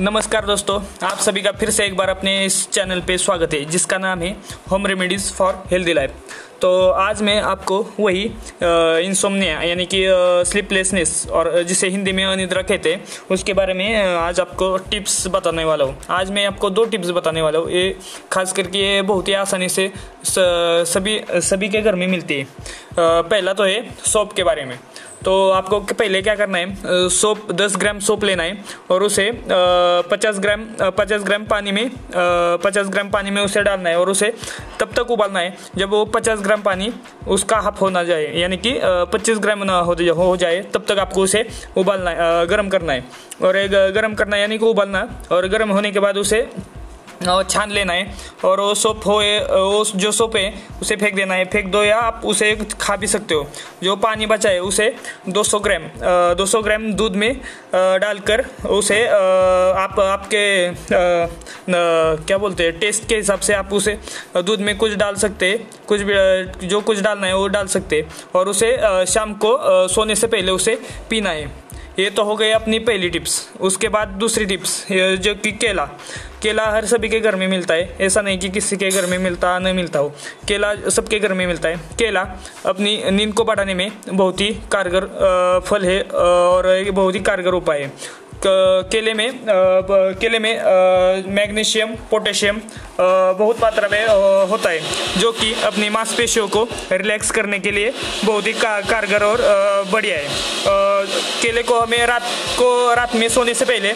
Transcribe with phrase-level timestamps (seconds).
[0.00, 3.64] नमस्कार दोस्तों, आप सभी का फिर से एक बार अपने इस चैनल पे स्वागत है,
[3.64, 4.30] जिसका नाम है
[4.70, 6.12] home remedies for healthy life.
[6.62, 8.22] तो आज मैं आपको वही
[9.06, 10.02] इंसोमनिया यानी कि
[10.50, 15.64] स्लीपलेसनेस और जिसे हिंदी में अनिद्रा कहते हैं, उसके बारे में आज आपको टिप्स बताने
[15.64, 17.96] वाला हूँ। आज मैं आपको दो टिप्स बताने वाला हूँ। ये
[18.32, 19.90] खास करके ये बहुत ही आसानी से
[20.24, 22.46] सभी सभी के घर में मिलती है।
[22.98, 24.78] पहला तो है सोप के बारे में।
[25.24, 29.30] तो आपको पहले क्या करना है सोप दस ग्राम सोप लेना है और उसे
[30.10, 30.64] पचास ग्राम
[30.98, 31.90] पचास ग्राम पानी में
[32.64, 34.32] पचास ग्राम पानी में उसे डालना है और उसे
[34.80, 36.92] तब तक उबालना है जब वो पचास ग्राम पानी
[37.28, 41.46] उसका हाफ़ होना जाए। यानी कि पच्चीस ग्राम हो, हो जाए तब तक आपको उसे
[41.76, 43.04] उबालना गर्म करना है।
[43.42, 46.48] और एक गर्म करना यानी कि उबालना और गर्म होने के बाद उसे
[47.22, 51.44] छान लेना है। और वो सोप हो वो जो सोप है, उसे फेंक देना है।
[51.44, 53.46] फेंक दो या आप उसे खा भी सकते हो।
[53.82, 54.94] जो पानी बचा है, उसे
[55.28, 55.82] 200 ग्राम
[56.36, 57.40] 200 ग्राम दूध में
[57.74, 60.70] डालकर उसे आप, आपके
[61.70, 63.98] क्या बोलते हैं, टेस्ट के हिसाब से आप उसे
[64.36, 67.96] दूध में कुछ डाल सकते हैं। कुछ भी जो कुछ डालना है, वो डाल सकते
[67.96, 69.58] हैं। और उसे शाम को
[69.88, 70.78] सोने से पहले उसे
[71.10, 71.61] पीना है।
[71.98, 75.84] ये तो हो गई अपनी पहली टिप्स। उसके बाद दूसरी टिप्स जो कि केला।
[76.42, 79.18] केला हर सभी के घर में मिलता है। ऐसा नहीं कि किसी के घर में
[79.18, 80.08] मिलता, नहीं मिलता हो।
[80.48, 82.22] केला सबके घर में मिलता है। केला
[82.66, 85.06] अपनी नींद को बढ़ाने में बहुत ही कारगर
[85.66, 87.92] फल है और बहुत ही कारगर उपाय है।
[88.44, 89.30] केले में
[90.20, 90.54] केले में
[91.34, 92.60] मैग्नीशियम, पोटेशियम
[93.00, 94.06] बहुत मात्रा में
[94.50, 94.80] होता है,
[95.18, 97.92] जो कि अपनी मांसपेशियों को रिलैक्स करने के लिए
[98.24, 99.42] बहुत ही कारगर और
[99.92, 100.26] बढ़िया है।
[101.42, 102.22] केले को हमें रात
[102.58, 103.92] को, रात में सोने से पहले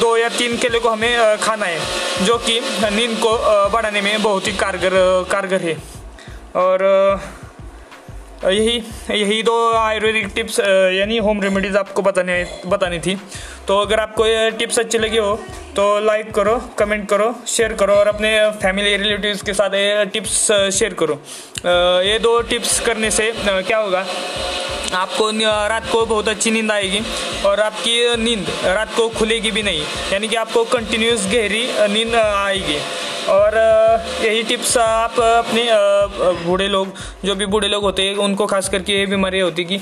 [0.00, 1.80] दो या तीन केले को हमें खाना है,
[2.24, 3.36] जो कि नींद को
[3.72, 4.90] बढ़ाने में बहुत ही कारगर
[5.30, 5.76] कारगर है।
[6.56, 6.78] और
[8.44, 8.76] यही
[9.12, 13.16] यही दो आयुर्वेदिक टिप्स यानी होम रेमेडीज़ आपको बताने, बतानी थी।
[13.68, 15.34] तो अगर आपको ये टिप्स अच्छी लगी हो
[15.76, 18.30] तो लाइक करो कमेंट करो शेयर करो और अपने
[18.62, 20.40] फैमिली रिलेटिव्स के साथ ये टिप्स
[20.78, 21.20] शेयर करो।
[22.04, 24.04] ये दो टिप्स करने से क्या होगा?
[24.94, 25.30] आपको
[25.68, 27.00] रात को बहुत अच्छी नींद आएगी
[27.46, 32.78] और आपकी नींद रात को खुलेगी भी नहीं। यानी कि आपको कंटिन्यूस गहरी नींद आएगी।
[33.28, 33.54] और
[34.22, 35.66] यही टिप्स आप अपने
[36.44, 36.94] बूढ़े लोग,
[37.24, 39.76] जो भी बूढ़े लोग होते हैं, उनको खास करके ये बीमारी होती कि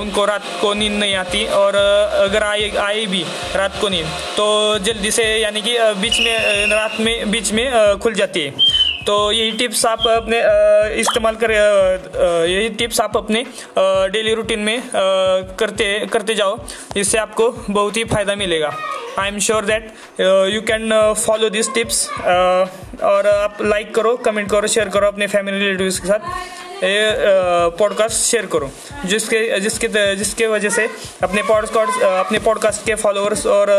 [0.00, 3.24] उनको रात को नींद नहीं आती और अगर आए आए भी
[3.56, 4.46] रात को नींद तो
[4.84, 9.50] जल्दी से यानी कि बीच में रात में, बीच में खुल जाती है। तो यही
[9.52, 10.38] टिप्स आप अपने
[11.00, 11.52] इस्तेमाल कर
[12.48, 13.44] यही टिप्स आप अपने
[14.12, 16.58] डेली रूटीन में करते करते जाओ।
[16.96, 18.72] इससे आपको बहुत ही फ़ायदा मिलेगा।
[19.18, 19.92] I am sure that
[20.54, 20.90] you can
[21.26, 26.08] follow this tips और आप लाइक करो कमेंट करो शेयर करो अपने फैमिली रिलेटिव्स के
[26.08, 27.12] साथ। ये
[27.78, 28.70] पॉडकास्ट शेयर करो।
[29.04, 30.88] जिसके जिसके जिसके वजह से
[31.22, 33.70] अपने पॉडकास्ट अपने पॉडकास्ट के फॉलोअर्स और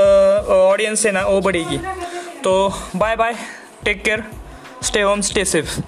[0.52, 1.78] ऑडियंस है ना, वो बढ़ेगी।
[2.44, 3.36] तो bye bye
[3.86, 4.24] take care
[4.86, 5.82] stay home, stay safe.